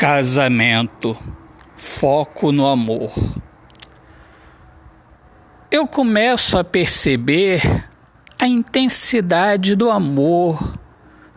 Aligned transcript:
Casamento, 0.00 1.14
foco 1.76 2.52
no 2.52 2.66
amor. 2.66 3.12
Eu 5.70 5.86
começo 5.86 6.56
a 6.56 6.64
perceber 6.64 7.86
a 8.40 8.46
intensidade 8.46 9.76
do 9.76 9.90
amor 9.90 10.72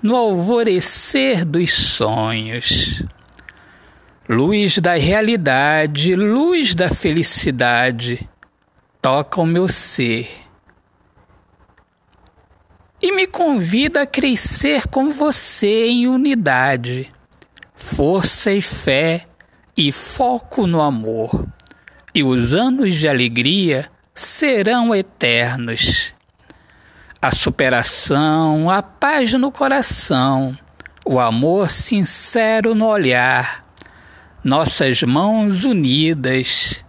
no 0.02 0.16
alvorecer 0.16 1.44
dos 1.44 1.74
sonhos. 1.74 3.04
Luz 4.30 4.78
da 4.78 4.94
realidade, 4.94 6.16
luz 6.16 6.74
da 6.74 6.88
felicidade, 6.88 8.30
toca 9.02 9.42
o 9.42 9.46
meu 9.46 9.68
ser 9.68 10.30
e 13.02 13.12
me 13.12 13.28
convida 13.28 14.04
a 14.04 14.08
crescer 14.08 14.88
com 14.88 15.12
você 15.12 15.88
em 15.88 16.08
unidade 16.08 17.12
força 17.74 18.52
e 18.52 18.62
fé 18.62 19.26
e 19.76 19.92
foco 19.92 20.68
no 20.68 20.82
amor, 20.82 21.48
e 22.14 22.24
os 22.24 22.54
anos 22.54 22.96
de 22.96 23.08
alegria 23.08 23.90
serão 24.14 24.94
eternos. 24.94 26.14
A 27.22 27.32
superação, 27.32 28.70
a 28.70 28.82
paz 28.84 29.34
no 29.34 29.52
coração, 29.52 30.58
o 31.06 31.20
amor 31.20 31.72
sincero 31.72 32.76
no 32.76 32.86
olhar, 32.86 33.66
nossas 34.44 35.02
mãos 35.02 35.64
unidas, 35.64 36.86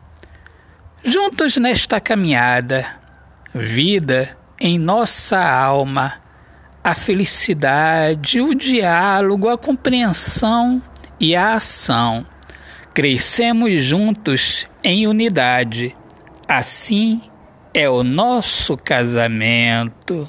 juntos 1.02 1.56
nesta 1.56 2.00
caminhada, 2.00 2.86
vida 3.54 4.36
em 4.60 4.78
nossa 4.78 5.38
alma 5.38 6.23
a 6.84 6.94
felicidade, 6.94 8.42
o 8.42 8.54
diálogo, 8.54 9.48
a 9.48 9.56
compreensão 9.56 10.82
e 11.18 11.34
a 11.34 11.54
ação. 11.54 12.26
Crescemos 12.92 13.82
juntos 13.82 14.66
em 14.84 15.06
unidade. 15.06 15.96
Assim 16.46 17.22
é 17.72 17.88
o 17.88 18.04
nosso 18.04 18.76
casamento. 18.76 20.28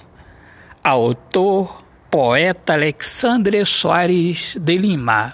Autor, 0.82 1.84
poeta 2.10 2.72
Alexandre 2.72 3.66
Soares 3.66 4.56
de 4.58 4.78
Lima. 4.78 5.34